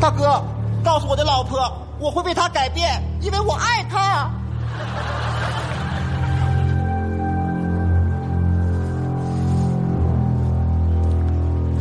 [0.00, 0.42] 大哥，
[0.82, 1.60] 告诉我的老婆，
[1.98, 4.30] 我会为她改变，因为我爱她。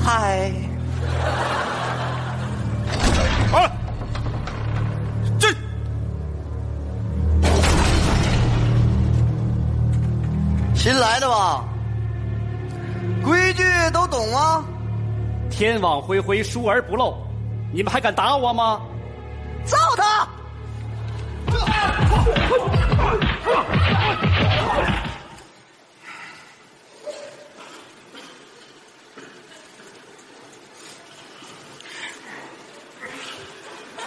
[0.03, 0.51] 嗨，
[3.53, 3.71] 啊，
[5.39, 5.47] 这
[10.75, 11.63] 新来的吧？
[13.23, 13.63] 规矩
[13.93, 14.65] 都懂吗？
[15.49, 17.15] 天网恢恢，疏而不漏，
[17.71, 18.81] 你们还敢打我吗？
[19.63, 20.27] 揍他！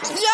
[0.02, 0.28] 呀！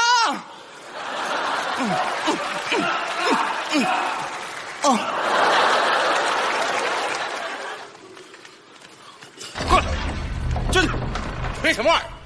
[9.69, 9.85] 过来，
[10.73, 10.83] 这
[11.61, 12.18] 推什么玩意儿？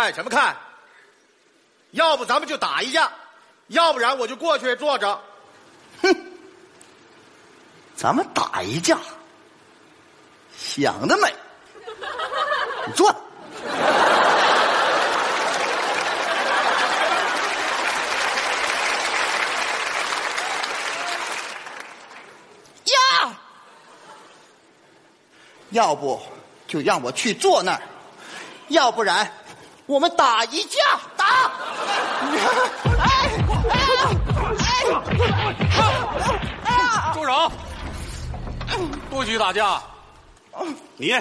[0.00, 0.56] 看什么看？
[1.90, 3.12] 要不咱们就打一架，
[3.66, 5.20] 要不然我就过去坐着。
[6.00, 6.16] 哼
[7.94, 8.96] 咱们打一架，
[10.56, 11.34] 想得美！
[12.86, 13.14] 你坐。
[22.84, 23.36] 呀！
[25.70, 26.22] 要不
[26.66, 27.82] 就让我去坐那儿，
[28.68, 29.30] 要不然
[29.90, 30.78] 我们打一架，
[31.16, 31.50] 打！
[33.00, 33.28] 哎
[36.64, 37.50] 哎住手！
[39.10, 39.82] 不许打架！
[40.96, 41.12] 你，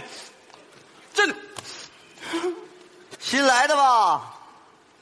[1.16, 1.36] 真的
[3.18, 4.36] 新来的吧？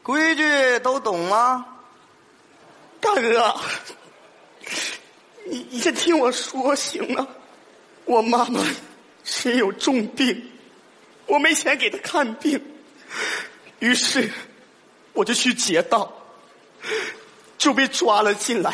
[0.01, 1.65] 规矩都懂吗？
[3.01, 3.53] 大哥，
[5.43, 7.27] 你你先听我说行吗？
[8.05, 8.61] 我妈妈
[9.25, 10.51] 身有重病，
[11.25, 12.65] 我没钱给她看病，
[13.79, 14.31] 于是
[15.13, 16.11] 我就去劫道，
[17.57, 18.73] 就被抓了进来。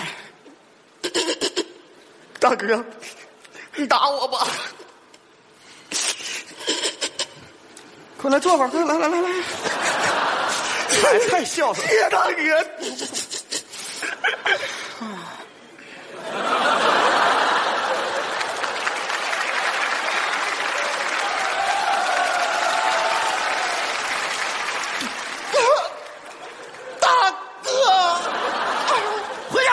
[2.39, 2.83] 大哥，
[3.75, 4.47] 你打我吧！
[8.17, 9.29] 快来坐会儿，快来来来来！
[11.03, 12.63] 来， 太孝顺了，谢 大哥。
[26.99, 27.31] 大
[27.61, 27.69] 哥，
[29.49, 29.69] 回去。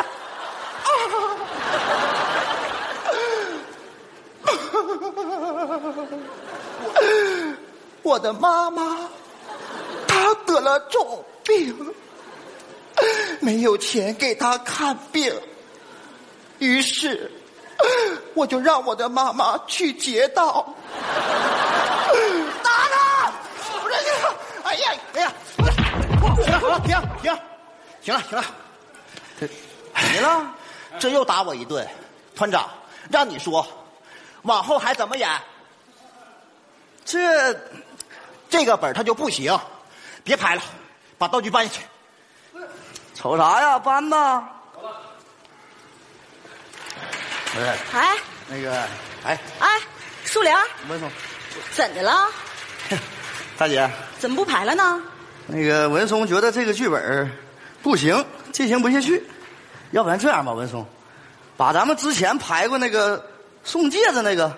[8.02, 8.98] 我我的妈妈，
[10.06, 11.74] 她得了重病，
[13.40, 15.34] 没有钱给她看病，
[16.58, 17.32] 于是
[18.34, 20.74] 我就让我的妈妈去劫道。
[22.62, 23.32] 打他！
[23.80, 25.32] 不是这个，哎呀，哎呀，
[26.44, 27.34] 行了，停停，
[28.02, 28.44] 行了，行了，
[29.38, 30.54] 怎么了？
[30.98, 31.88] 这又打我一顿，
[32.36, 32.68] 团长，
[33.10, 33.66] 让你说，
[34.42, 35.26] 往后还怎么演？
[37.02, 37.58] 这
[38.50, 39.58] 这个本儿它就不行，
[40.22, 40.62] 别拍了，
[41.16, 41.80] 把道具搬下去。
[43.14, 43.78] 瞅啥呀？
[43.78, 44.56] 搬吧。
[47.52, 48.16] 不是哎
[48.48, 48.72] 那个，
[49.24, 49.68] 哎，哎，
[50.24, 51.10] 树林儿，文松，
[51.72, 52.28] 怎的了？
[53.58, 55.02] 大姐，怎么不排了呢？
[55.46, 57.28] 那个文松觉得这个剧本儿
[57.82, 59.22] 不行，进行不下去。
[59.90, 60.86] 要不然这样吧，文松，
[61.56, 63.24] 把咱们之前排过那个
[63.64, 64.56] 送戒指那个，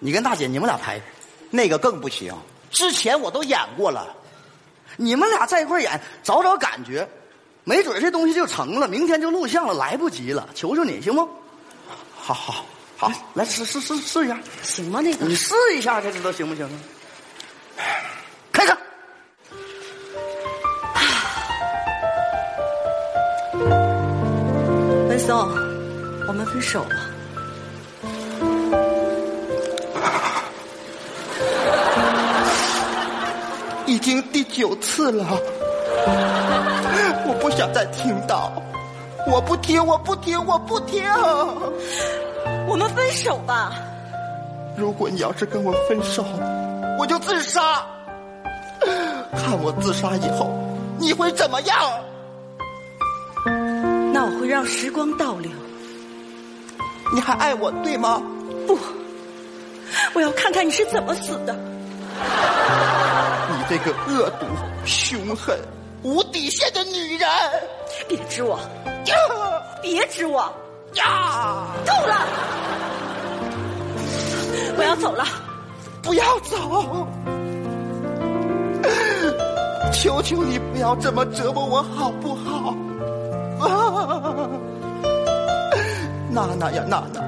[0.00, 1.00] 你跟大姐你们俩排，
[1.50, 2.34] 那个更不行，
[2.76, 4.14] 之前我都演过了。
[4.98, 7.08] 你们俩在一块儿演，找找感觉，
[7.64, 10.46] 没准这东西就成了，明天就录像了，来不及了。
[10.54, 11.26] 求求你行不？
[12.14, 12.66] 好好，
[12.98, 15.00] 好，来试试试试一下，行吗？
[15.00, 16.76] 那个你试一下才知道行不行啊？
[18.52, 18.76] 开始。
[25.08, 25.34] 文松，
[26.28, 27.15] 我们分手吧。
[33.86, 35.24] 已经第九次了，
[37.26, 38.52] 我不想再听到，
[39.30, 41.04] 我不听，我不听，我不听。
[42.68, 43.72] 我们分手吧。
[44.76, 46.24] 如果你要是跟我分手，
[46.98, 47.86] 我就自杀。
[49.36, 50.50] 看我自杀以后，
[50.98, 51.76] 你会怎么样？
[54.12, 55.50] 那我会让时光倒流。
[57.14, 58.20] 你还爱我对吗？
[58.66, 58.76] 不，
[60.12, 61.54] 我要看看你是怎么死的。
[63.68, 64.46] 你这个恶毒、
[64.84, 65.58] 凶狠、
[66.02, 67.28] 无底线的女人！
[68.08, 68.60] 别指我，
[69.06, 69.16] 呀
[69.82, 70.42] 别指我，
[70.94, 71.66] 呀！
[71.84, 72.14] 够了！
[74.78, 75.24] 我要走了。
[76.00, 77.08] 不要走！
[79.92, 82.72] 求求你不要这么折磨我，好不好？
[83.66, 84.48] 啊，
[86.30, 87.20] 娜娜呀，娜娜，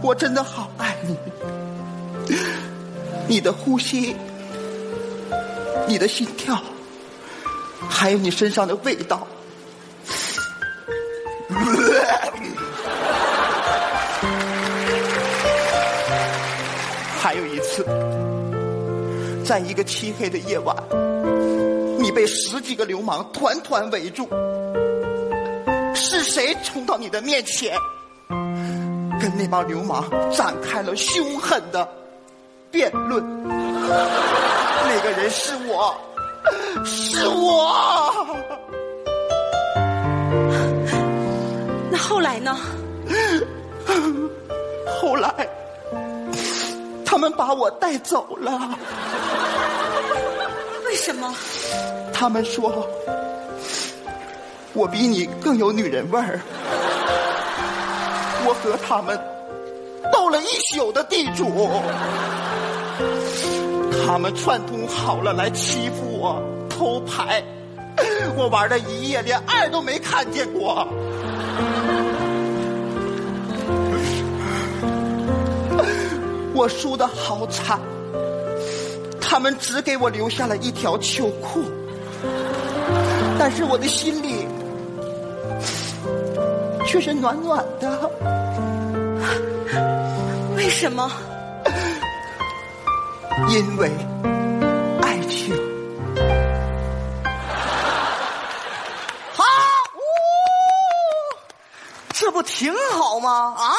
[0.00, 1.18] 我真的好爱你。
[3.28, 4.16] 你的呼吸，
[5.88, 6.60] 你的心跳，
[7.88, 9.26] 还有你身上的味道。
[17.20, 17.84] 还有一次，
[19.44, 20.76] 在一个漆黑的夜晚，
[21.98, 24.28] 你被十几个流氓团团围住，
[25.94, 27.76] 是谁冲到你的面前，
[29.20, 31.88] 跟那帮流氓展开了凶狠的
[32.70, 33.24] 辩论？
[34.96, 35.94] 那个人是我，
[36.82, 37.70] 是我。
[41.92, 42.56] 那后来呢？
[44.98, 45.30] 后来。
[47.04, 48.58] 他们把我带走了。
[50.86, 51.34] 为什么？
[52.14, 52.88] 他们说
[54.72, 56.40] 我比你更有女人味儿。
[58.46, 59.14] 我和他们
[60.10, 61.44] 斗了一宿的地主，
[64.06, 67.42] 他们串通好了来欺负我、偷牌。
[68.36, 70.86] 我玩了一夜，连二都没看见过。
[76.54, 77.80] 我输的好惨，
[79.20, 81.64] 他们只给我留下了一条秋裤，
[83.38, 84.46] 但是我的心里
[86.86, 88.08] 却是暖暖的。
[90.56, 91.10] 为什么？
[93.48, 93.90] 因为
[95.02, 95.54] 爱情。
[99.32, 99.44] 好，
[102.14, 103.54] 这不挺好吗？
[103.56, 103.74] 啊？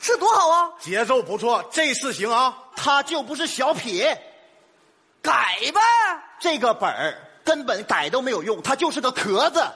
[0.00, 0.70] 这多好啊！
[0.80, 2.56] 节奏不错，这次行啊！
[2.76, 4.06] 他就不是小品，
[5.20, 5.80] 改呗。
[6.40, 7.14] 这个本儿
[7.44, 9.66] 根本改都没有用，它就是个壳子。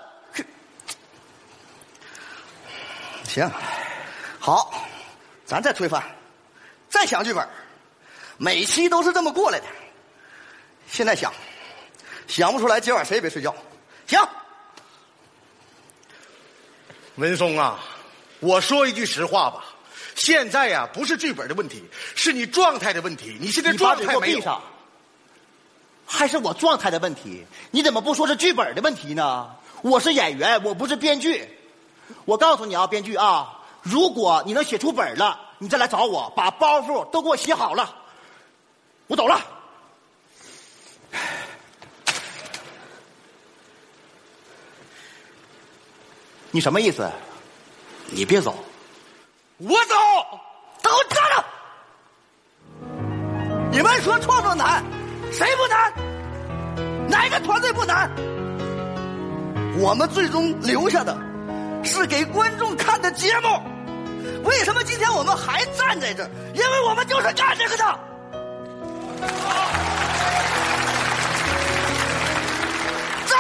[3.25, 3.51] 行，
[4.39, 4.73] 好，
[5.45, 6.03] 咱再推翻，
[6.89, 7.47] 再想剧本。
[8.39, 9.67] 每期都是这么过来的。
[10.89, 11.33] 现在想，
[12.27, 13.55] 想不出来，今晚谁也别睡觉。
[14.07, 14.21] 行。
[17.17, 17.79] 文松啊，
[18.41, 19.65] 我说一句实话吧。
[20.15, 21.83] 现在呀，不是剧本的问题，
[22.15, 23.37] 是你状态的问题。
[23.41, 24.63] 你现在状态没有，
[26.07, 27.47] 还是我状态的问题？
[27.71, 29.55] 你怎么不说是剧本的问题呢？
[29.83, 31.49] 我是演员，我不是编剧。
[32.25, 37.95] 我告诉你啊，编剧啊，如果你能写出本了，你再来找我，把包袱都给我写好了，
[39.13, 39.39] 我走了。
[46.51, 47.07] 你什么意思？
[48.07, 48.65] 你别走。
[49.59, 49.95] 我走，
[50.81, 51.45] 都站着！
[53.71, 54.83] 你们说创作难，
[55.31, 55.93] 谁不难？
[57.07, 58.11] 哪个团队不难？
[59.79, 61.15] 我们最终留下的，
[61.85, 63.61] 是给观众看的节目。
[64.45, 66.31] 为什么今天我们还站在这儿？
[66.55, 68.12] 因为我们就是干这个的。
[73.27, 73.37] 走。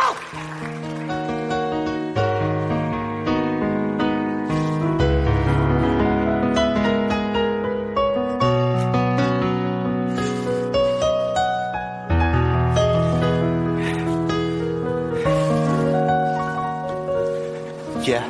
[18.02, 18.21] 姐，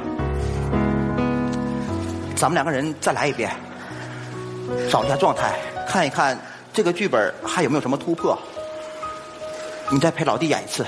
[2.36, 3.50] 咱们两个人再来一遍，
[4.90, 6.36] 找一下状态，看一看
[6.72, 8.40] 这个剧本还有没有什么突破。
[9.90, 10.86] 你再陪老弟演一次。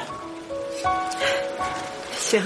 [2.18, 2.42] 行。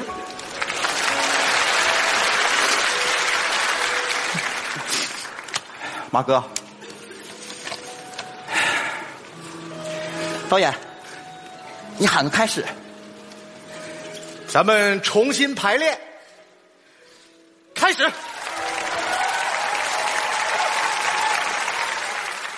[6.11, 6.43] 马哥，
[10.49, 10.75] 导演，
[11.99, 12.65] 你喊个开始，
[14.49, 16.01] 咱们重新排练。
[17.75, 18.11] 开始。